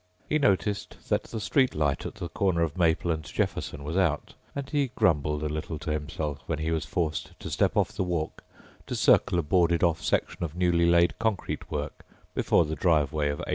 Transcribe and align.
He 0.27 0.39
noticed 0.39 1.09
that 1.09 1.25
the 1.25 1.39
street 1.39 1.75
light 1.75 2.07
at 2.07 2.15
the 2.15 2.27
corner 2.29 2.63
of 2.63 2.75
Maple 2.75 3.11
and 3.11 3.21
Jefferson 3.23 3.83
was 3.83 3.95
out 3.95 4.33
and 4.55 4.67
he 4.67 4.89
grumbled 4.95 5.43
a 5.43 5.47
little 5.47 5.77
to 5.77 5.91
himself 5.91 6.41
when 6.47 6.57
he 6.57 6.71
was 6.71 6.85
forced 6.87 7.39
to 7.39 7.51
step 7.51 7.77
off 7.77 7.91
the 7.91 8.01
walk 8.03 8.43
to 8.87 8.95
circle 8.95 9.37
a 9.37 9.43
boarded 9.43 9.83
off 9.83 10.01
section 10.03 10.43
of 10.43 10.55
newly 10.55 10.87
laid 10.87 11.19
concrete 11.19 11.69
work 11.69 12.03
before 12.33 12.65
the 12.65 12.75
driveway 12.75 13.27
of 13.27 13.41
816. 13.41 13.45